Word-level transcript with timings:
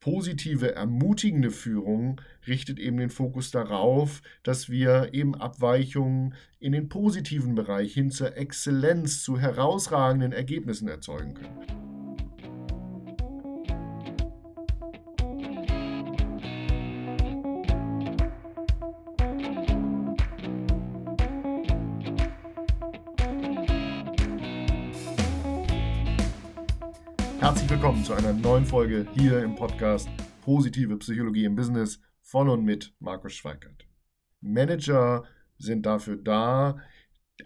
positive, 0.00 0.74
ermutigende 0.74 1.50
Führung 1.50 2.20
richtet 2.46 2.78
eben 2.78 2.96
den 2.98 3.10
Fokus 3.10 3.50
darauf, 3.50 4.22
dass 4.42 4.68
wir 4.68 5.10
eben 5.12 5.34
Abweichungen 5.34 6.34
in 6.60 6.72
den 6.72 6.88
positiven 6.88 7.54
Bereich 7.54 7.94
hin 7.94 8.10
zur 8.10 8.36
Exzellenz, 8.36 9.22
zu 9.22 9.38
herausragenden 9.38 10.32
Ergebnissen 10.32 10.88
erzeugen 10.88 11.34
können. 11.34 11.87
Herzlich 27.48 27.70
willkommen 27.70 28.04
zu 28.04 28.12
einer 28.12 28.34
neuen 28.34 28.66
Folge 28.66 29.06
hier 29.14 29.42
im 29.42 29.54
Podcast 29.54 30.06
Positive 30.42 30.98
Psychologie 30.98 31.46
im 31.46 31.56
Business 31.56 31.98
von 32.20 32.50
und 32.50 32.62
mit 32.62 32.92
Markus 33.00 33.32
Schweikert. 33.32 33.86
Manager 34.42 35.24
sind 35.56 35.86
dafür 35.86 36.16
da, 36.16 36.76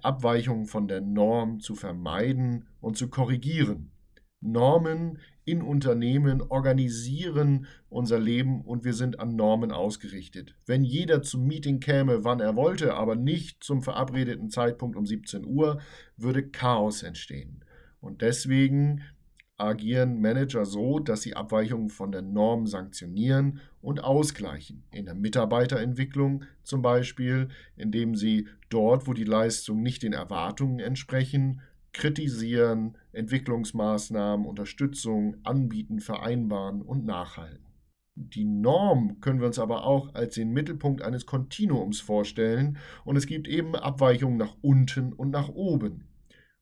Abweichungen 0.02 0.66
von 0.66 0.88
der 0.88 1.02
Norm 1.02 1.60
zu 1.60 1.76
vermeiden 1.76 2.66
und 2.80 2.98
zu 2.98 3.10
korrigieren. 3.10 3.92
Normen 4.40 5.20
in 5.44 5.62
Unternehmen 5.62 6.42
organisieren 6.42 7.68
unser 7.88 8.18
Leben 8.18 8.62
und 8.62 8.84
wir 8.84 8.94
sind 8.94 9.20
an 9.20 9.36
Normen 9.36 9.70
ausgerichtet. 9.70 10.56
Wenn 10.66 10.82
jeder 10.82 11.22
zum 11.22 11.46
Meeting 11.46 11.78
käme, 11.78 12.24
wann 12.24 12.40
er 12.40 12.56
wollte, 12.56 12.94
aber 12.94 13.14
nicht 13.14 13.62
zum 13.62 13.82
verabredeten 13.82 14.50
Zeitpunkt 14.50 14.96
um 14.96 15.06
17 15.06 15.44
Uhr, 15.44 15.80
würde 16.16 16.48
Chaos 16.48 17.04
entstehen. 17.04 17.64
Und 18.00 18.20
deswegen 18.20 19.04
agieren 19.62 20.20
Manager 20.20 20.64
so, 20.64 20.98
dass 20.98 21.22
sie 21.22 21.34
Abweichungen 21.34 21.88
von 21.88 22.12
der 22.12 22.22
Norm 22.22 22.66
sanktionieren 22.66 23.60
und 23.80 24.02
ausgleichen. 24.02 24.84
In 24.90 25.06
der 25.06 25.14
Mitarbeiterentwicklung 25.14 26.44
zum 26.62 26.82
Beispiel, 26.82 27.48
indem 27.76 28.14
sie 28.14 28.48
dort, 28.68 29.06
wo 29.06 29.12
die 29.12 29.24
Leistungen 29.24 29.82
nicht 29.82 30.02
den 30.02 30.12
Erwartungen 30.12 30.80
entsprechen, 30.80 31.60
kritisieren, 31.92 32.96
Entwicklungsmaßnahmen, 33.12 34.46
Unterstützung 34.46 35.36
anbieten, 35.44 36.00
vereinbaren 36.00 36.82
und 36.82 37.04
nachhalten. 37.04 37.66
Die 38.14 38.44
Norm 38.44 39.20
können 39.20 39.40
wir 39.40 39.46
uns 39.46 39.58
aber 39.58 39.84
auch 39.84 40.14
als 40.14 40.34
den 40.34 40.50
Mittelpunkt 40.50 41.02
eines 41.02 41.24
Kontinuums 41.24 42.00
vorstellen 42.00 42.76
und 43.04 43.16
es 43.16 43.26
gibt 43.26 43.48
eben 43.48 43.74
Abweichungen 43.74 44.36
nach 44.36 44.54
unten 44.60 45.12
und 45.12 45.30
nach 45.30 45.48
oben. 45.48 46.08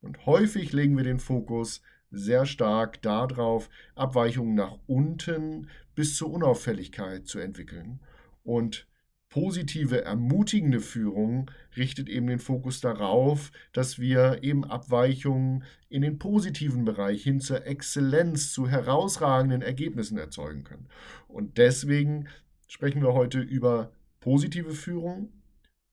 Und 0.00 0.26
häufig 0.26 0.72
legen 0.72 0.96
wir 0.96 1.04
den 1.04 1.18
Fokus 1.18 1.82
sehr 2.10 2.46
stark 2.46 3.00
darauf, 3.02 3.68
Abweichungen 3.94 4.54
nach 4.54 4.78
unten 4.86 5.68
bis 5.94 6.16
zur 6.16 6.30
Unauffälligkeit 6.30 7.26
zu 7.26 7.38
entwickeln. 7.38 8.00
Und 8.42 8.86
positive, 9.28 10.04
ermutigende 10.04 10.80
Führung 10.80 11.50
richtet 11.76 12.08
eben 12.08 12.26
den 12.26 12.40
Fokus 12.40 12.80
darauf, 12.80 13.52
dass 13.72 13.98
wir 13.98 14.42
eben 14.42 14.64
Abweichungen 14.64 15.62
in 15.88 16.02
den 16.02 16.18
positiven 16.18 16.84
Bereich 16.84 17.22
hin 17.22 17.40
zur 17.40 17.64
Exzellenz, 17.64 18.52
zu 18.52 18.68
herausragenden 18.68 19.62
Ergebnissen 19.62 20.18
erzeugen 20.18 20.64
können. 20.64 20.88
Und 21.28 21.58
deswegen 21.58 22.28
sprechen 22.66 23.02
wir 23.02 23.14
heute 23.14 23.40
über 23.40 23.92
positive 24.18 24.72
Führung 24.72 25.32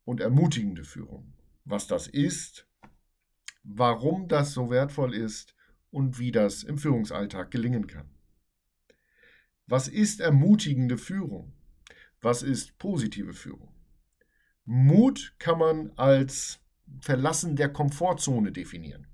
und 0.04 0.20
ermutigende 0.20 0.84
Führung. 0.84 1.34
Was 1.64 1.86
das 1.86 2.08
ist, 2.08 2.68
warum 3.64 4.28
das 4.28 4.54
so 4.54 4.70
wertvoll 4.70 5.14
ist 5.14 5.57
und 5.92 6.20
wie 6.20 6.32
das 6.32 6.64
im 6.64 6.78
Führungsalltag 6.78 7.52
gelingen 7.52 7.88
kann. 7.88 8.10
Was 9.68 9.88
ist 9.88 10.22
ermutigende 10.22 10.98
Führung? 10.98 11.54
Was 12.22 12.42
ist 12.42 12.78
positive 12.78 13.34
Führung? 13.34 13.74
Mut 14.66 15.34
kann 15.40 15.60
man 15.60 15.92
als 15.96 16.60
Verlassen 17.02 17.56
der 17.56 17.70
Komfortzone 17.70 18.52
definieren. 18.52 19.08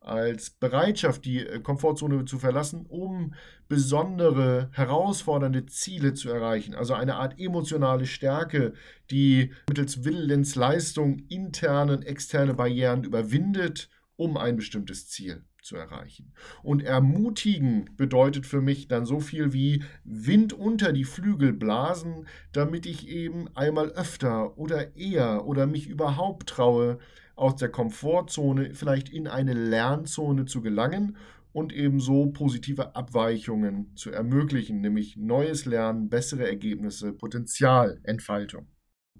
Als 0.00 0.50
Bereitschaft, 0.50 1.24
die 1.24 1.46
äh, 1.46 1.60
Komfortzone 1.60 2.26
zu 2.26 2.38
verlassen, 2.38 2.84
um 2.86 3.34
besondere, 3.68 4.68
herausfordernde 4.72 5.64
Ziele 5.66 6.12
zu 6.12 6.28
erreichen. 6.28 6.74
Also 6.74 6.92
eine 6.92 7.14
Art 7.14 7.40
emotionale 7.40 8.04
Stärke, 8.04 8.74
die 9.10 9.52
mittels 9.68 10.04
Willensleistung 10.04 11.20
interne 11.28 11.96
und 11.96 12.02
externe 12.02 12.52
Barrieren 12.52 13.04
überwindet, 13.04 13.88
um 14.16 14.36
ein 14.36 14.56
bestimmtes 14.56 15.08
Ziel 15.08 15.42
zu 15.64 15.76
erreichen. 15.76 16.32
Und 16.62 16.82
ermutigen 16.82 17.90
bedeutet 17.96 18.46
für 18.46 18.60
mich 18.60 18.86
dann 18.86 19.06
so 19.06 19.20
viel 19.20 19.52
wie 19.52 19.82
Wind 20.04 20.52
unter 20.52 20.92
die 20.92 21.04
Flügel 21.04 21.52
blasen, 21.52 22.26
damit 22.52 22.86
ich 22.86 23.08
eben 23.08 23.48
einmal 23.56 23.90
öfter 23.90 24.58
oder 24.58 24.96
eher 24.96 25.46
oder 25.46 25.66
mich 25.66 25.88
überhaupt 25.88 26.48
traue, 26.48 26.98
aus 27.36 27.56
der 27.56 27.68
Komfortzone 27.68 28.74
vielleicht 28.74 29.08
in 29.08 29.26
eine 29.26 29.54
Lernzone 29.54 30.44
zu 30.44 30.60
gelangen 30.60 31.16
und 31.52 31.72
ebenso 31.72 32.26
positive 32.26 32.94
Abweichungen 32.94 33.90
zu 33.96 34.10
ermöglichen, 34.10 34.80
nämlich 34.80 35.16
neues 35.16 35.64
Lernen, 35.64 36.08
bessere 36.10 36.46
Ergebnisse, 36.46 37.12
Potenzialentfaltung. 37.12 38.68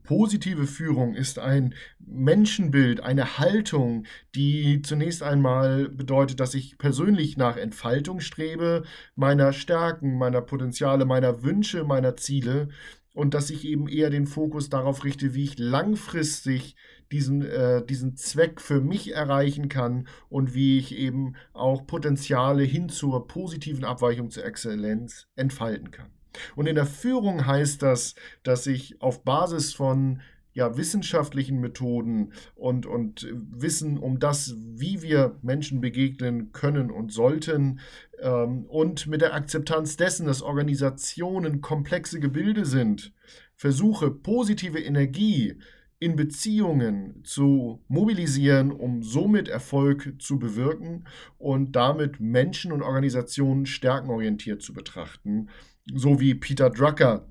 Positive 0.04 0.66
Führung 0.66 1.15
ist 1.15 1.38
ein 1.38 1.75
Menschenbild, 1.98 3.00
eine 3.00 3.38
Haltung, 3.38 4.04
die 4.34 4.82
zunächst 4.82 5.22
einmal 5.22 5.88
bedeutet, 5.88 6.41
dass 6.41 6.54
ich 6.54 6.76
persönlich 6.76 7.38
nach 7.38 7.56
Entfaltung 7.56 8.20
strebe, 8.20 8.84
meiner 9.16 9.54
Stärken, 9.54 10.19
meiner 10.19 10.42
Potenziale, 10.42 11.06
meiner 11.06 11.42
Wünsche, 11.42 11.84
meiner 11.84 12.16
Ziele 12.16 12.69
und 13.15 13.32
dass 13.32 13.48
ich 13.48 13.65
eben 13.65 13.88
eher 13.88 14.10
den 14.10 14.26
Fokus 14.26 14.69
darauf 14.69 15.04
richte, 15.04 15.34
wie 15.34 15.44
ich 15.44 15.59
langfristig 15.59 16.76
diesen, 17.10 17.42
äh, 17.42 17.84
diesen 17.86 18.16
Zweck 18.16 18.60
für 18.60 18.81
mich 18.81 19.15
erreichen 19.15 19.71
kann 19.71 20.09
und 20.28 20.54
wie 20.54 20.78
ich 20.78 20.94
eben 20.97 21.36
auch 21.54 21.86
Potenziale 21.86 22.65
hin 22.65 22.91
zur 22.91 23.26
positiven 23.26 23.84
Abweichung 23.84 24.31
zur 24.31 24.44
Exzellenz 24.44 25.28
entfalten 25.36 25.91
kann. 25.92 26.10
Und 26.56 26.67
in 26.67 26.75
der 26.75 26.87
Führung 26.87 27.47
heißt 27.47 27.83
das, 27.83 28.15
dass 28.43 28.67
ich 28.67 29.00
auf 29.00 29.25
Basis 29.25 29.75
von 29.75 30.21
ja, 30.55 30.77
wissenschaftlichen 30.77 31.61
Methoden 31.61 32.33
und, 32.55 32.87
und 32.87 33.27
Wissen 33.33 33.99
um 33.99 34.21
das, 34.21 34.55
wie 34.56 35.03
wir 35.03 35.37
Menschen 35.43 35.81
begegnen 35.81 36.53
können 36.53 36.91
und 36.91 37.12
sollten 37.12 37.81
ähm, 38.21 38.65
und 38.67 39.09
mit 39.09 39.21
der 39.21 39.34
Akzeptanz 39.34 39.97
dessen, 39.97 40.27
dass 40.27 40.43
Organisationen 40.43 41.61
komplexe 41.61 42.21
Gebilde 42.21 42.65
sind, 42.65 43.12
versuche 43.56 44.12
positive 44.12 44.78
Energie 44.78 45.59
in 45.99 46.16
Beziehungen 46.16 47.22
zu 47.25 47.83
mobilisieren, 47.89 48.71
um 48.71 49.03
somit 49.03 49.49
Erfolg 49.49 50.15
zu 50.21 50.39
bewirken 50.39 51.05
und 51.39 51.75
damit 51.75 52.21
Menschen 52.21 52.72
und 52.72 52.83
Organisationen 52.83 53.66
stärkenorientiert 53.66 54.62
zu 54.62 54.72
betrachten 54.72 55.49
so 55.93 56.21
wie 56.21 56.34
Peter 56.34 56.71
Drucker 56.71 57.27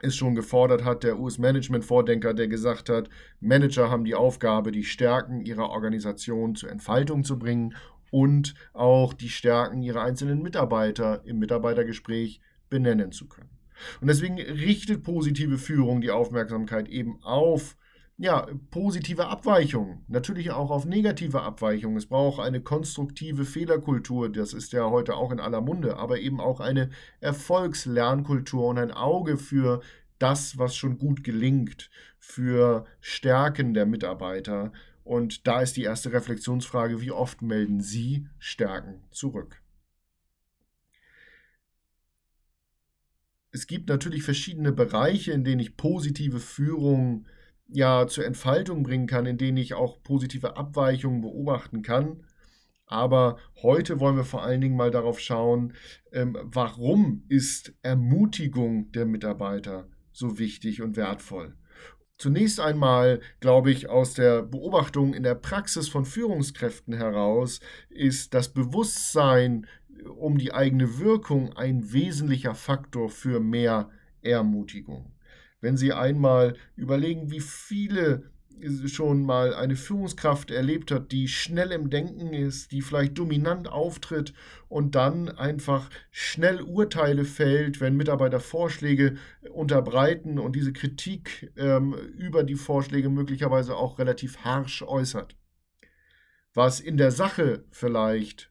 es 0.00 0.14
schon 0.14 0.34
gefordert 0.34 0.84
hat, 0.84 1.04
der 1.04 1.18
US-Management-Vordenker, 1.18 2.34
der 2.34 2.48
gesagt 2.48 2.88
hat, 2.88 3.08
Manager 3.40 3.90
haben 3.90 4.04
die 4.04 4.14
Aufgabe, 4.14 4.70
die 4.70 4.84
Stärken 4.84 5.40
ihrer 5.40 5.70
Organisation 5.70 6.54
zur 6.54 6.70
Entfaltung 6.70 7.24
zu 7.24 7.38
bringen 7.38 7.74
und 8.10 8.54
auch 8.72 9.14
die 9.14 9.30
Stärken 9.30 9.82
ihrer 9.82 10.02
einzelnen 10.02 10.42
Mitarbeiter 10.42 11.22
im 11.24 11.38
Mitarbeitergespräch 11.38 12.40
benennen 12.68 13.12
zu 13.12 13.26
können. 13.26 13.50
Und 14.00 14.08
deswegen 14.08 14.36
richtet 14.36 15.02
positive 15.02 15.58
Führung 15.58 16.00
die 16.00 16.10
Aufmerksamkeit 16.10 16.88
eben 16.88 17.22
auf 17.22 17.76
ja, 18.18 18.46
positive 18.70 19.26
Abweichungen, 19.26 20.04
natürlich 20.08 20.50
auch 20.50 20.70
auf 20.70 20.86
negative 20.86 21.42
Abweichungen. 21.42 21.98
Es 21.98 22.06
braucht 22.06 22.40
eine 22.40 22.62
konstruktive 22.62 23.44
Fehlerkultur, 23.44 24.30
das 24.30 24.54
ist 24.54 24.72
ja 24.72 24.88
heute 24.88 25.16
auch 25.16 25.32
in 25.32 25.40
aller 25.40 25.60
Munde, 25.60 25.98
aber 25.98 26.18
eben 26.18 26.40
auch 26.40 26.60
eine 26.60 26.90
Erfolgslernkultur 27.20 28.66
und 28.66 28.78
ein 28.78 28.90
Auge 28.90 29.36
für 29.36 29.82
das, 30.18 30.56
was 30.56 30.74
schon 30.74 30.96
gut 30.96 31.24
gelingt, 31.24 31.90
für 32.18 32.86
Stärken 33.00 33.74
der 33.74 33.84
Mitarbeiter. 33.84 34.72
Und 35.04 35.46
da 35.46 35.60
ist 35.60 35.76
die 35.76 35.82
erste 35.82 36.12
Reflexionsfrage, 36.12 37.02
wie 37.02 37.10
oft 37.10 37.42
melden 37.42 37.80
Sie 37.80 38.26
Stärken 38.38 39.04
zurück? 39.10 39.62
Es 43.52 43.66
gibt 43.66 43.88
natürlich 43.88 44.22
verschiedene 44.22 44.72
Bereiche, 44.72 45.32
in 45.32 45.44
denen 45.44 45.60
ich 45.60 45.76
positive 45.76 46.40
Führung 46.40 47.26
ja 47.68 48.06
zur 48.06 48.24
Entfaltung 48.24 48.82
bringen 48.82 49.06
kann, 49.06 49.26
in 49.26 49.38
denen 49.38 49.58
ich 49.58 49.74
auch 49.74 50.02
positive 50.02 50.56
Abweichungen 50.56 51.20
beobachten 51.20 51.82
kann. 51.82 52.24
Aber 52.86 53.38
heute 53.62 53.98
wollen 53.98 54.16
wir 54.16 54.24
vor 54.24 54.44
allen 54.44 54.60
Dingen 54.60 54.76
mal 54.76 54.92
darauf 54.92 55.18
schauen, 55.18 55.72
ähm, 56.12 56.38
warum 56.42 57.24
ist 57.28 57.74
Ermutigung 57.82 58.92
der 58.92 59.06
Mitarbeiter 59.06 59.88
so 60.12 60.38
wichtig 60.38 60.82
und 60.82 60.96
wertvoll. 60.96 61.56
Zunächst 62.18 62.60
einmal, 62.60 63.20
glaube 63.40 63.70
ich, 63.70 63.90
aus 63.90 64.14
der 64.14 64.42
Beobachtung 64.42 65.12
in 65.12 65.22
der 65.22 65.34
Praxis 65.34 65.88
von 65.88 66.06
Führungskräften 66.06 66.94
heraus 66.94 67.60
ist 67.90 68.32
das 68.32 68.48
Bewusstsein 68.54 69.66
um 70.16 70.38
die 70.38 70.54
eigene 70.54 70.98
Wirkung 70.98 71.52
ein 71.54 71.92
wesentlicher 71.92 72.54
Faktor 72.54 73.10
für 73.10 73.40
mehr 73.40 73.90
Ermutigung. 74.22 75.15
Wenn 75.60 75.76
Sie 75.76 75.92
einmal 75.92 76.56
überlegen, 76.76 77.30
wie 77.30 77.40
viele 77.40 78.30
schon 78.86 79.24
mal 79.24 79.54
eine 79.54 79.76
Führungskraft 79.76 80.50
erlebt 80.50 80.90
hat, 80.90 81.12
die 81.12 81.28
schnell 81.28 81.72
im 81.72 81.90
Denken 81.90 82.32
ist, 82.32 82.72
die 82.72 82.80
vielleicht 82.80 83.18
dominant 83.18 83.68
auftritt 83.68 84.32
und 84.68 84.94
dann 84.94 85.28
einfach 85.28 85.90
schnell 86.10 86.62
Urteile 86.62 87.24
fällt, 87.24 87.80
wenn 87.80 87.96
Mitarbeiter 87.96 88.40
Vorschläge 88.40 89.16
unterbreiten 89.52 90.38
und 90.38 90.56
diese 90.56 90.72
Kritik 90.72 91.52
ähm, 91.56 91.94
über 92.16 92.44
die 92.44 92.54
Vorschläge 92.54 93.10
möglicherweise 93.10 93.76
auch 93.76 93.98
relativ 93.98 94.38
harsch 94.38 94.82
äußert. 94.82 95.36
Was 96.54 96.80
in 96.80 96.96
der 96.96 97.10
Sache 97.10 97.64
vielleicht 97.70 98.50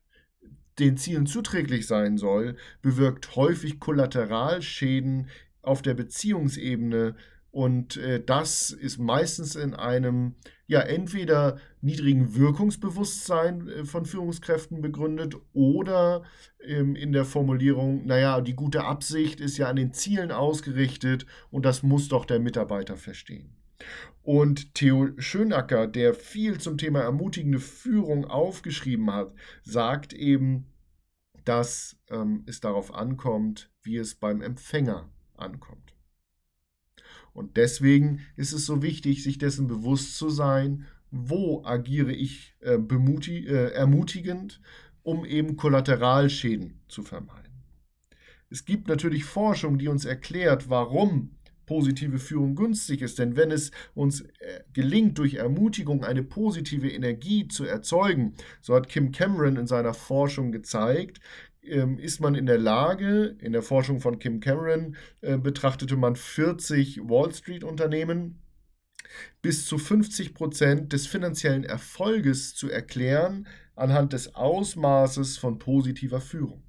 den 0.77 0.97
Zielen 0.97 1.25
zuträglich 1.25 1.87
sein 1.87 2.17
soll, 2.17 2.57
bewirkt 2.81 3.35
häufig 3.35 3.79
Kollateralschäden 3.79 5.29
auf 5.65 5.81
der 5.81 5.93
Beziehungsebene, 5.93 7.15
und 7.55 7.95
äh, 7.95 8.21
das 8.21 8.71
ist 8.71 8.97
meistens 8.97 9.55
in 9.55 9.73
einem, 9.73 10.35
ja, 10.67 10.81
entweder 10.81 11.57
niedrigen 11.79 12.35
Wirkungsbewusstsein 12.35 13.69
äh, 13.69 13.85
von 13.85 14.05
Führungskräften 14.05 14.81
begründet 14.81 15.37
oder 15.53 16.23
ähm, 16.67 16.97
in 16.97 17.13
der 17.13 17.23
Formulierung, 17.23 18.05
naja, 18.05 18.41
die 18.41 18.55
gute 18.55 18.83
Absicht 18.83 19.39
ist 19.39 19.57
ja 19.57 19.69
an 19.69 19.77
den 19.77 19.93
Zielen 19.93 20.33
ausgerichtet 20.33 21.27
und 21.49 21.65
das 21.65 21.81
muss 21.81 22.09
doch 22.09 22.25
der 22.25 22.41
Mitarbeiter 22.41 22.97
verstehen. 22.97 23.55
Und 24.21 24.73
Theo 24.73 25.11
Schönacker, 25.17 25.87
der 25.87 26.13
viel 26.13 26.59
zum 26.59 26.77
Thema 26.77 27.03
ermutigende 27.03 27.59
Führung 27.59 28.25
aufgeschrieben 28.25 29.13
hat, 29.13 29.33
sagt 29.63 30.11
eben, 30.11 30.73
dass 31.45 31.95
ähm, 32.09 32.43
es 32.47 32.59
darauf 32.59 32.93
ankommt, 32.93 33.71
wie 33.81 33.95
es 33.95 34.15
beim 34.15 34.41
Empfänger 34.41 35.09
ankommt. 35.37 35.95
Und 37.33 37.57
deswegen 37.57 38.21
ist 38.37 38.53
es 38.53 38.65
so 38.65 38.81
wichtig, 38.81 39.23
sich 39.23 39.37
dessen 39.37 39.67
bewusst 39.67 40.17
zu 40.17 40.29
sein, 40.29 40.85
wo 41.11 41.63
agiere 41.65 42.13
ich 42.13 42.55
äh, 42.61 42.75
äh, 42.75 43.71
ermutigend, 43.73 44.61
um 45.03 45.25
eben 45.25 45.57
Kollateralschäden 45.57 46.81
zu 46.87 47.03
vermeiden. 47.03 47.51
Es 48.49 48.65
gibt 48.65 48.87
natürlich 48.87 49.25
Forschung, 49.25 49.77
die 49.77 49.87
uns 49.87 50.05
erklärt, 50.05 50.69
warum 50.69 51.35
positive 51.65 52.19
Führung 52.19 52.55
günstig 52.55 53.01
ist. 53.01 53.19
Denn 53.19 53.35
wenn 53.35 53.51
es 53.51 53.71
uns 53.93 54.21
äh, 54.21 54.61
gelingt, 54.73 55.17
durch 55.17 55.35
Ermutigung 55.35 56.03
eine 56.03 56.23
positive 56.23 56.89
Energie 56.89 57.47
zu 57.47 57.65
erzeugen, 57.65 58.35
so 58.61 58.75
hat 58.75 58.87
Kim 58.87 59.11
Cameron 59.11 59.57
in 59.57 59.67
seiner 59.67 59.93
Forschung 59.93 60.51
gezeigt, 60.51 61.19
ist 61.97 62.19
man 62.19 62.35
in 62.35 62.45
der 62.45 62.57
Lage, 62.57 63.35
in 63.39 63.53
der 63.53 63.61
Forschung 63.61 63.99
von 63.99 64.19
Kim 64.19 64.39
Cameron 64.39 64.95
äh, 65.21 65.37
betrachtete 65.37 65.95
man 65.95 66.15
40 66.15 67.01
Wall 67.03 67.33
Street-Unternehmen, 67.33 68.39
bis 69.41 69.65
zu 69.65 69.77
50 69.77 70.33
Prozent 70.33 70.93
des 70.93 71.07
finanziellen 71.07 71.63
Erfolges 71.63 72.55
zu 72.55 72.69
erklären 72.69 73.47
anhand 73.75 74.13
des 74.13 74.35
Ausmaßes 74.35 75.37
von 75.37 75.59
positiver 75.59 76.21
Führung. 76.21 76.63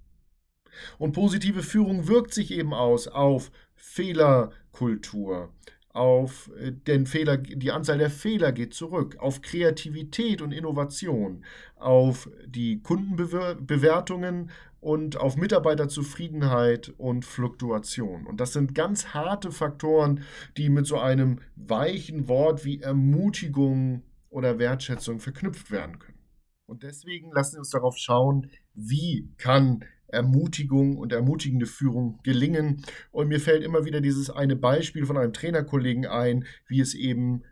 Und 0.98 1.12
positive 1.12 1.62
Führung 1.62 2.06
wirkt 2.06 2.34
sich 2.34 2.50
eben 2.50 2.74
aus 2.74 3.08
auf 3.08 3.50
Fehlerkultur, 3.74 5.52
auf 5.96 6.50
äh, 6.58 6.72
den 6.72 7.06
Fehler, 7.06 7.38
die 7.38 7.72
Anzahl 7.72 7.98
der 7.98 8.10
Fehler 8.10 8.52
geht 8.52 8.74
zurück, 8.74 9.16
auf 9.18 9.40
Kreativität 9.40 10.42
und 10.42 10.52
Innovation, 10.52 11.44
auf 11.76 12.30
die 12.46 12.82
Kundenbewertungen 12.82 14.50
und 14.80 15.16
auf 15.16 15.36
Mitarbeiterzufriedenheit 15.36 16.92
und 16.98 17.24
Fluktuation. 17.24 18.26
Und 18.26 18.40
das 18.40 18.52
sind 18.52 18.74
ganz 18.74 19.08
harte 19.14 19.50
Faktoren, 19.50 20.22
die 20.56 20.68
mit 20.68 20.86
so 20.86 20.98
einem 20.98 21.40
weichen 21.56 22.28
Wort 22.28 22.64
wie 22.64 22.80
Ermutigung 22.80 24.02
oder 24.28 24.58
Wertschätzung 24.58 25.18
verknüpft 25.18 25.70
werden 25.70 25.98
können. 25.98 26.18
Und 26.66 26.82
deswegen 26.82 27.32
lassen 27.32 27.54
wir 27.54 27.60
uns 27.60 27.70
darauf 27.70 27.96
schauen, 27.96 28.50
wie 28.74 29.32
kann 29.38 29.84
Ermutigung 30.08 30.96
und 30.96 31.12
ermutigende 31.12 31.66
Führung 31.66 32.20
gelingen. 32.22 32.82
Und 33.10 33.28
mir 33.28 33.40
fällt 33.40 33.64
immer 33.64 33.84
wieder 33.84 34.00
dieses 34.00 34.30
eine 34.30 34.56
Beispiel 34.56 35.06
von 35.06 35.16
einem 35.16 35.32
Trainerkollegen 35.32 36.06
ein, 36.06 36.44
wie 36.66 36.80
es 36.80 36.94
eben 36.94 37.42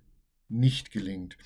nicht 0.48 0.90
gelingt. 0.90 1.36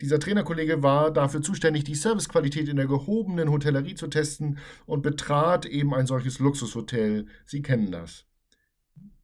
Dieser 0.00 0.18
Trainerkollege 0.18 0.82
war 0.82 1.12
dafür 1.12 1.42
zuständig, 1.42 1.84
die 1.84 1.94
Servicequalität 1.94 2.68
in 2.68 2.76
der 2.76 2.86
gehobenen 2.86 3.50
Hotellerie 3.50 3.94
zu 3.94 4.08
testen 4.08 4.58
und 4.84 5.02
betrat 5.02 5.64
eben 5.64 5.94
ein 5.94 6.06
solches 6.06 6.38
Luxushotel. 6.38 7.26
Sie 7.44 7.62
kennen 7.62 7.92
das 7.92 8.26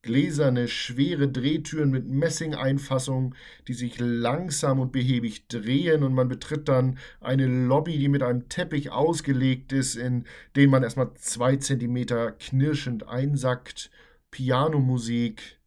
gläserne, 0.02 0.66
schwere 0.66 1.28
Drehtüren 1.28 1.90
mit 1.90 2.08
Messingeinfassung, 2.08 3.34
die 3.68 3.74
sich 3.74 3.98
langsam 3.98 4.80
und 4.80 4.92
behäbig 4.92 5.46
drehen 5.46 6.02
und 6.02 6.12
man 6.12 6.28
betritt 6.28 6.68
dann 6.68 6.98
eine 7.20 7.46
Lobby, 7.46 7.98
die 7.98 8.08
mit 8.08 8.22
einem 8.22 8.48
Teppich 8.48 8.90
ausgelegt 8.90 9.72
ist, 9.72 9.94
in 9.94 10.24
den 10.56 10.70
man 10.70 10.82
erstmal 10.82 11.14
zwei 11.14 11.56
Zentimeter 11.56 12.32
knirschend 12.32 13.08
einsackt, 13.08 13.90
Pianomusik, 14.32 15.60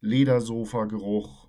Ledersofa-Geruch. 0.00 1.48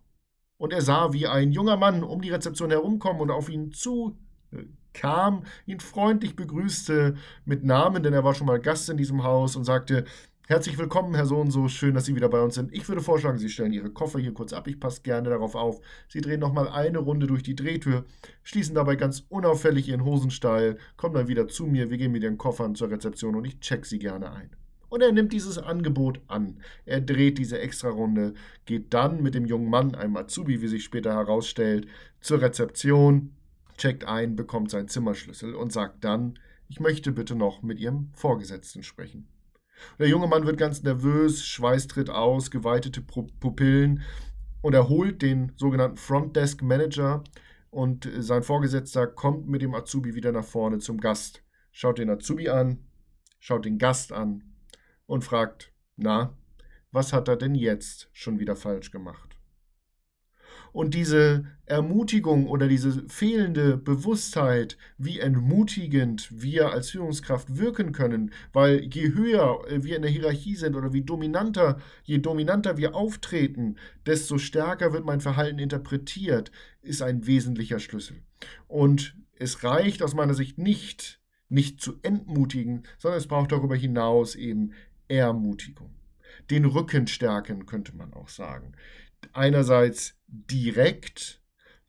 Und 0.57 0.73
er 0.73 0.81
sah, 0.81 1.13
wie 1.13 1.27
ein 1.27 1.51
junger 1.51 1.77
Mann 1.77 2.03
um 2.03 2.21
die 2.21 2.29
Rezeption 2.29 2.69
herumkommen 2.69 3.21
und 3.21 3.31
auf 3.31 3.49
ihn 3.49 3.71
zu 3.71 4.17
äh, 4.51 4.63
kam, 4.93 5.43
ihn 5.65 5.79
freundlich 5.79 6.35
begrüßte 6.35 7.15
mit 7.45 7.63
Namen, 7.63 8.03
denn 8.03 8.13
er 8.13 8.23
war 8.23 8.35
schon 8.35 8.47
mal 8.47 8.59
Gast 8.59 8.89
in 8.89 8.97
diesem 8.97 9.23
Haus 9.23 9.55
und 9.55 9.63
sagte, 9.63 10.05
Herzlich 10.45 10.77
willkommen, 10.77 11.15
Herr 11.15 11.25
So 11.25 11.37
und 11.37 11.51
so. 11.51 11.69
Schön, 11.69 11.93
dass 11.93 12.03
Sie 12.03 12.17
wieder 12.17 12.27
bei 12.27 12.41
uns 12.41 12.55
sind. 12.55 12.73
Ich 12.73 12.85
würde 12.89 13.01
vorschlagen, 13.01 13.37
Sie 13.37 13.47
stellen 13.47 13.71
Ihre 13.71 13.89
Koffer 13.89 14.19
hier 14.19 14.33
kurz 14.33 14.51
ab. 14.51 14.67
Ich 14.67 14.77
passe 14.77 15.01
gerne 15.01 15.29
darauf 15.29 15.55
auf. 15.55 15.79
Sie 16.09 16.19
drehen 16.19 16.41
nochmal 16.41 16.67
eine 16.67 16.97
Runde 16.97 17.27
durch 17.27 17.43
die 17.43 17.55
Drehtür, 17.55 18.03
schließen 18.43 18.75
dabei 18.75 18.97
ganz 18.97 19.25
unauffällig 19.29 19.87
Ihren 19.87 20.03
Hosenstall, 20.03 20.77
kommen 20.97 21.15
dann 21.15 21.29
wieder 21.29 21.47
zu 21.47 21.65
mir. 21.65 21.89
Wir 21.89 21.97
gehen 21.97 22.11
mit 22.11 22.23
Ihren 22.23 22.37
Koffern 22.37 22.75
zur 22.75 22.91
Rezeption 22.91 23.35
und 23.35 23.45
ich 23.45 23.61
check 23.61 23.85
Sie 23.85 23.99
gerne 23.99 24.33
ein. 24.33 24.49
Und 24.89 24.99
er 24.99 25.13
nimmt 25.13 25.31
dieses 25.31 25.57
Angebot 25.57 26.19
an. 26.27 26.59
Er 26.85 26.99
dreht 26.99 27.37
diese 27.37 27.59
Extrarunde, 27.59 28.33
geht 28.65 28.93
dann 28.93 29.23
mit 29.23 29.35
dem 29.35 29.45
jungen 29.45 29.69
Mann, 29.69 29.95
einem 29.95 30.17
Azubi, 30.17 30.61
wie 30.61 30.67
sich 30.67 30.83
später 30.83 31.13
herausstellt, 31.13 31.87
zur 32.19 32.41
Rezeption, 32.41 33.31
checkt 33.77 34.03
ein, 34.03 34.35
bekommt 34.35 34.71
seinen 34.71 34.89
Zimmerschlüssel 34.89 35.55
und 35.55 35.71
sagt 35.71 36.03
dann, 36.03 36.37
ich 36.67 36.81
möchte 36.81 37.13
bitte 37.13 37.33
noch 37.33 37.61
mit 37.61 37.79
Ihrem 37.79 38.09
Vorgesetzten 38.13 38.83
sprechen. 38.83 39.29
Der 39.99 40.07
junge 40.07 40.27
Mann 40.27 40.45
wird 40.45 40.57
ganz 40.57 40.83
nervös, 40.83 41.45
Schweiß 41.45 41.87
tritt 41.87 42.09
aus, 42.09 42.51
geweitete 42.51 43.01
Pupillen 43.01 44.01
und 44.61 44.73
er 44.73 44.89
holt 44.89 45.21
den 45.21 45.51
sogenannten 45.55 45.97
Front 45.97 46.35
Desk 46.35 46.61
Manager 46.61 47.23
und 47.69 48.09
sein 48.19 48.43
Vorgesetzter 48.43 49.07
kommt 49.07 49.47
mit 49.47 49.61
dem 49.61 49.73
Azubi 49.73 50.15
wieder 50.15 50.31
nach 50.31 50.45
vorne 50.45 50.79
zum 50.79 50.99
Gast, 50.99 51.43
schaut 51.71 51.97
den 51.97 52.09
Azubi 52.09 52.49
an, 52.49 52.79
schaut 53.39 53.65
den 53.65 53.77
Gast 53.77 54.11
an 54.13 54.43
und 55.05 55.23
fragt, 55.23 55.73
na, 55.95 56.37
was 56.91 57.13
hat 57.13 57.27
er 57.27 57.35
denn 57.35 57.55
jetzt 57.55 58.09
schon 58.13 58.39
wieder 58.39 58.55
falsch 58.55 58.91
gemacht? 58.91 59.32
Und 60.73 60.95
diese 60.95 61.45
Ermutigung 61.65 62.47
oder 62.47 62.67
diese 62.67 63.07
fehlende 63.07 63.77
Bewusstheit, 63.77 64.75
wie 64.97 65.19
entmutigend 65.19 66.27
wir 66.31 66.71
als 66.71 66.89
Führungskraft 66.89 67.57
wirken 67.57 67.91
können, 67.91 68.33
weil 68.51 68.89
je 68.91 69.13
höher 69.13 69.59
wir 69.69 69.95
in 69.95 70.01
der 70.01 70.11
Hierarchie 70.11 70.55
sind 70.55 70.75
oder 70.75 70.91
wie 70.91 71.03
dominanter, 71.03 71.79
je 72.03 72.17
dominanter 72.17 72.75
wir 72.77 72.95
auftreten, 72.95 73.75
desto 74.07 74.39
stärker 74.39 74.91
wird 74.93 75.05
mein 75.05 75.21
Verhalten 75.21 75.59
interpretiert, 75.59 76.51
ist 76.81 77.03
ein 77.03 77.27
wesentlicher 77.27 77.79
Schlüssel. 77.79 78.17
Und 78.67 79.15
es 79.37 79.63
reicht 79.63 80.01
aus 80.01 80.15
meiner 80.15 80.33
Sicht 80.33 80.57
nicht, 80.57 81.21
nicht 81.49 81.81
zu 81.81 81.99
entmutigen, 82.01 82.83
sondern 82.97 83.19
es 83.19 83.27
braucht 83.27 83.51
darüber 83.51 83.75
hinaus 83.75 84.33
eben 84.33 84.71
Ermutigung. 85.07 85.93
Den 86.49 86.65
Rücken 86.65 87.05
stärken, 87.05 87.67
könnte 87.67 87.95
man 87.95 88.11
auch 88.13 88.27
sagen 88.27 88.73
einerseits 89.33 90.15
direkt, 90.27 91.41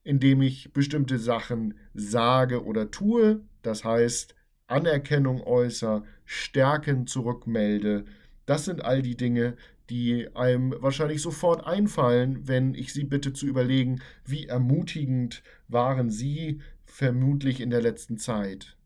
indem 0.03 0.43
ich 0.43 0.73
bestimmte 0.73 1.19
Sachen 1.19 1.75
sage 1.95 2.65
oder 2.65 2.91
tue, 2.91 3.41
das 3.63 3.85
heißt 3.85 4.35
Anerkennung 4.67 5.43
äußere, 5.43 6.05
Stärken 6.25 7.07
zurückmelde. 7.07 8.05
Das 8.47 8.65
sind 8.65 8.85
all 8.85 9.03
die 9.03 9.17
Dinge, 9.17 9.57
die 9.91 10.35
einem 10.35 10.75
wahrscheinlich 10.79 11.21
sofort 11.21 11.67
einfallen, 11.67 12.49
wenn 12.49 12.75
ich 12.75 12.93
Sie 12.93 13.05
bitte 13.05 13.33
zu 13.33 13.47
überlegen, 13.47 14.01
wie 14.25 14.47
ermutigend 14.47 15.43
waren 15.69 16.11
Sie 16.11 16.61
vermutlich 16.85 17.61
in 17.61 17.71
der 17.71 17.83
letzten 17.83 18.17
Zeit. 18.19 18.77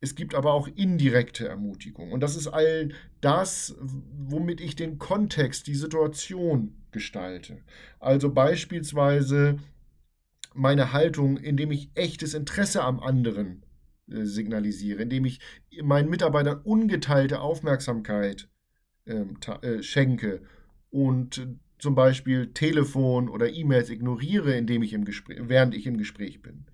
Es 0.00 0.14
gibt 0.14 0.34
aber 0.34 0.54
auch 0.54 0.66
indirekte 0.66 1.46
Ermutigung. 1.46 2.10
Und 2.10 2.20
das 2.20 2.34
ist 2.34 2.48
all 2.48 2.90
das, 3.20 3.76
womit 3.80 4.60
ich 4.60 4.74
den 4.74 4.98
Kontext, 4.98 5.66
die 5.66 5.74
Situation 5.74 6.74
gestalte. 6.90 7.58
Also 7.98 8.32
beispielsweise 8.32 9.58
meine 10.54 10.92
Haltung, 10.92 11.36
indem 11.36 11.70
ich 11.70 11.90
echtes 11.94 12.34
Interesse 12.34 12.82
am 12.82 12.98
anderen 13.00 13.64
äh, 14.10 14.24
signalisiere, 14.24 15.02
indem 15.02 15.26
ich 15.26 15.40
meinen 15.82 16.08
Mitarbeitern 16.08 16.60
ungeteilte 16.64 17.40
Aufmerksamkeit 17.40 18.48
ähm, 19.06 19.36
äh, 19.62 19.82
schenke 19.82 20.42
und 20.90 21.46
zum 21.78 21.94
Beispiel 21.94 22.52
Telefon 22.52 23.28
oder 23.28 23.52
E-Mails 23.52 23.90
ignoriere, 23.90 24.54
indem 24.56 24.82
ich 24.82 24.92
im 24.92 25.04
Gespräch, 25.04 25.38
während 25.42 25.74
ich 25.74 25.86
im 25.86 25.98
Gespräch 25.98 26.42
bin. 26.42 26.66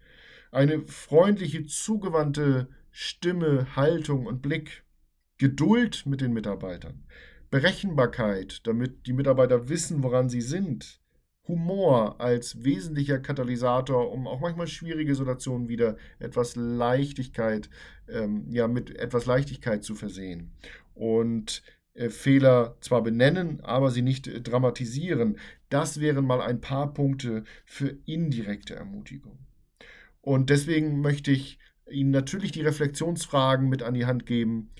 Eine 0.51 0.87
freundliche, 0.87 1.67
zugewandte 1.67 2.69
Stimme, 2.99 3.77
Haltung 3.77 4.25
und 4.25 4.41
Blick, 4.41 4.83
Geduld 5.37 6.07
mit 6.07 6.23
den 6.23 6.33
Mitarbeitern, 6.33 7.05
Berechenbarkeit, 7.51 8.67
damit 8.67 9.07
die 9.07 9.13
Mitarbeiter 9.13 9.69
wissen, 9.69 10.03
woran 10.03 10.31
sie 10.31 10.41
sind, 10.41 11.03
Humor 11.47 12.19
als 12.23 12.65
wesentlicher 12.65 13.19
Katalysator, 13.19 14.11
um 14.11 14.27
auch 14.27 14.41
manchmal 14.41 14.67
schwierige 14.67 15.15
Situationen 15.15 15.69
wieder 15.69 15.99
etwas 16.21 16.57
Leichtigkeit, 16.57 17.69
ähm, 18.09 18.47
ja, 18.51 18.67
mit 18.67 18.97
etwas 18.97 19.27
Leichtigkeit 19.27 19.85
zu 19.85 19.95
versehen. 19.95 20.53
Und 20.95 21.63
äh, 21.93 22.09
Fehler 22.09 22.79
zwar 22.81 23.03
benennen, 23.03 23.61
aber 23.61 23.91
sie 23.91 24.01
nicht 24.01 24.27
äh, 24.27 24.41
dramatisieren. 24.41 25.39
Das 25.69 26.01
wären 26.01 26.25
mal 26.25 26.41
ein 26.41 26.63
paar 26.63 26.95
Punkte 26.95 27.45
für 27.67 27.95
indirekte 28.07 28.75
Ermutigung. 28.75 29.37
Und 30.23 30.49
deswegen 30.49 31.03
möchte 31.03 31.31
ich 31.31 31.59
Ihnen 31.91 32.11
natürlich 32.11 32.53
die 32.53 32.63
Reflexionsfragen 32.63 33.69
mit 33.69 33.83
an 33.83 33.95
die 33.95 34.07
Hand 34.07 34.27
geben. 34.27 34.71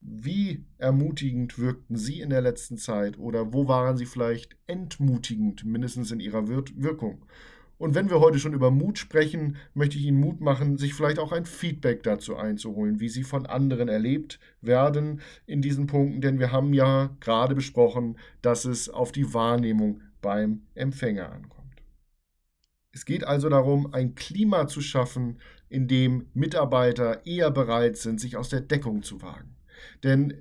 Wie 0.00 0.64
ermutigend 0.78 1.58
wirkten 1.58 1.96
Sie 1.96 2.20
in 2.20 2.30
der 2.30 2.40
letzten 2.40 2.78
Zeit 2.78 3.18
oder 3.18 3.52
wo 3.52 3.68
waren 3.68 3.96
Sie 3.96 4.06
vielleicht 4.06 4.56
entmutigend, 4.66 5.64
mindestens 5.64 6.10
in 6.10 6.20
Ihrer 6.20 6.48
Wirkung? 6.48 7.24
Und 7.78 7.94
wenn 7.94 8.10
wir 8.10 8.18
heute 8.18 8.40
schon 8.40 8.54
über 8.54 8.72
Mut 8.72 8.98
sprechen, 8.98 9.56
möchte 9.72 9.98
ich 9.98 10.04
Ihnen 10.04 10.18
Mut 10.18 10.40
machen, 10.40 10.78
sich 10.78 10.94
vielleicht 10.94 11.20
auch 11.20 11.30
ein 11.30 11.46
Feedback 11.46 12.02
dazu 12.02 12.36
einzuholen, 12.36 12.98
wie 12.98 13.08
Sie 13.08 13.22
von 13.22 13.46
anderen 13.46 13.88
erlebt 13.88 14.40
werden 14.60 15.20
in 15.46 15.62
diesen 15.62 15.86
Punkten, 15.86 16.20
denn 16.20 16.40
wir 16.40 16.50
haben 16.50 16.74
ja 16.74 17.16
gerade 17.20 17.54
besprochen, 17.54 18.18
dass 18.42 18.64
es 18.64 18.88
auf 18.88 19.12
die 19.12 19.32
Wahrnehmung 19.32 20.00
beim 20.20 20.62
Empfänger 20.74 21.30
ankommt. 21.30 21.57
Es 22.98 23.04
geht 23.04 23.22
also 23.22 23.48
darum, 23.48 23.94
ein 23.94 24.16
Klima 24.16 24.66
zu 24.66 24.80
schaffen, 24.80 25.38
in 25.68 25.86
dem 25.86 26.26
Mitarbeiter 26.34 27.24
eher 27.24 27.52
bereit 27.52 27.96
sind, 27.96 28.20
sich 28.20 28.36
aus 28.36 28.48
der 28.48 28.60
Deckung 28.60 29.04
zu 29.04 29.22
wagen. 29.22 29.54
Denn 30.02 30.34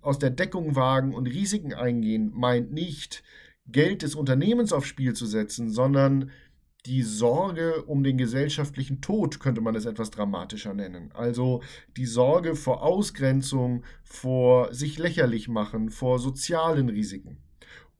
aus 0.00 0.20
der 0.20 0.30
Deckung 0.30 0.76
wagen 0.76 1.12
und 1.12 1.26
Risiken 1.26 1.74
eingehen 1.74 2.30
meint 2.32 2.72
nicht, 2.72 3.24
Geld 3.66 4.02
des 4.02 4.14
Unternehmens 4.14 4.72
aufs 4.72 4.86
Spiel 4.86 5.14
zu 5.14 5.26
setzen, 5.26 5.70
sondern 5.70 6.30
die 6.86 7.02
Sorge 7.02 7.82
um 7.82 8.04
den 8.04 8.16
gesellschaftlichen 8.16 9.00
Tod, 9.00 9.40
könnte 9.40 9.60
man 9.60 9.74
es 9.74 9.84
etwas 9.84 10.12
dramatischer 10.12 10.74
nennen. 10.74 11.10
Also 11.14 11.64
die 11.96 12.06
Sorge 12.06 12.54
vor 12.54 12.84
Ausgrenzung, 12.84 13.82
vor 14.04 14.72
sich 14.72 14.98
lächerlich 14.98 15.48
machen, 15.48 15.90
vor 15.90 16.20
sozialen 16.20 16.88
Risiken. 16.88 17.38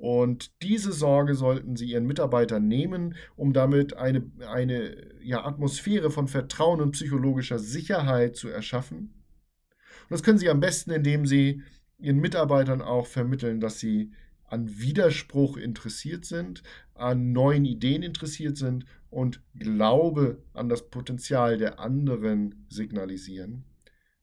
Und 0.03 0.51
diese 0.63 0.91
Sorge 0.91 1.37
sollten 1.37 1.77
Sie 1.77 1.87
Ihren 1.87 2.07
Mitarbeitern 2.07 2.67
nehmen, 2.67 3.15
um 3.37 3.53
damit 3.53 3.97
eine, 3.97 4.29
eine 4.49 4.97
ja, 5.23 5.45
Atmosphäre 5.47 6.11
von 6.11 6.27
Vertrauen 6.27 6.81
und 6.81 6.91
psychologischer 6.91 7.61
Sicherheit 7.61 8.35
zu 8.35 8.49
erschaffen. 8.49 8.97
Und 8.99 10.11
das 10.11 10.25
können 10.25 10.39
Sie 10.39 10.51
am 10.51 10.59
besten, 10.59 10.91
indem 10.91 11.25
Sie 11.25 11.63
Ihren 12.01 12.19
Mitarbeitern 12.19 12.83
auch 12.83 13.07
vermitteln, 13.07 13.61
dass 13.61 13.79
sie 13.79 14.11
an 14.45 14.81
Widerspruch 14.81 15.57
interessiert 15.57 16.25
sind, 16.25 16.65
an 16.95 17.31
neuen 17.31 17.65
Ideen 17.65 18.03
interessiert 18.03 18.57
sind 18.57 18.87
und 19.09 19.41
Glaube 19.55 20.43
an 20.53 20.69
das 20.69 20.91
Potenzial 20.91 21.59
der 21.59 21.79
anderen 21.79 22.67
signalisieren. 22.69 23.67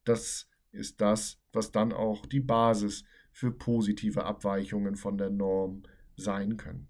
Das 0.03 0.49
ist 0.73 0.99
das, 0.99 1.39
was 1.53 1.71
dann 1.71 1.93
auch 1.93 2.25
die 2.25 2.41
Basis 2.41 3.05
für 3.31 3.51
positive 3.51 4.25
Abweichungen 4.25 4.95
von 4.95 5.17
der 5.17 5.29
Norm 5.29 5.83
sein 6.15 6.57
können. 6.57 6.87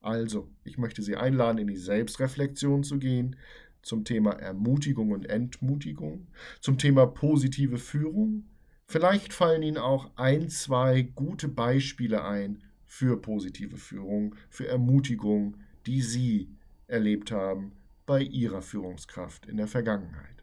Also, 0.00 0.50
ich 0.64 0.78
möchte 0.78 1.02
Sie 1.02 1.16
einladen, 1.16 1.58
in 1.58 1.66
die 1.66 1.76
Selbstreflexion 1.76 2.84
zu 2.84 2.98
gehen 2.98 3.36
zum 3.82 4.04
Thema 4.04 4.32
Ermutigung 4.32 5.12
und 5.12 5.24
Entmutigung, 5.24 6.28
zum 6.60 6.78
Thema 6.78 7.06
positive 7.06 7.78
Führung 7.78 8.48
Vielleicht 8.90 9.34
fallen 9.34 9.62
Ihnen 9.62 9.76
auch 9.76 10.10
ein, 10.16 10.48
zwei 10.48 11.02
gute 11.02 11.48
Beispiele 11.48 12.24
ein 12.24 12.62
für 12.86 13.20
positive 13.20 13.76
Führung, 13.76 14.34
für 14.48 14.66
Ermutigung, 14.66 15.58
die 15.84 16.00
Sie 16.00 16.56
erlebt 16.86 17.30
haben 17.30 17.72
bei 18.06 18.22
Ihrer 18.22 18.62
Führungskraft 18.62 19.44
in 19.44 19.58
der 19.58 19.66
Vergangenheit. 19.66 20.42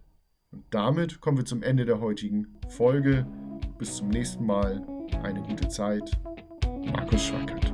Und 0.51 0.63
damit 0.69 1.21
kommen 1.21 1.39
wir 1.39 1.45
zum 1.45 1.63
Ende 1.63 1.85
der 1.85 1.99
heutigen 1.99 2.55
Folge. 2.69 3.25
Bis 3.77 3.97
zum 3.97 4.07
nächsten 4.09 4.45
Mal. 4.45 4.81
Eine 5.23 5.41
gute 5.41 5.67
Zeit. 5.67 6.09
Markus 6.85 7.23
Schwackert. 7.23 7.73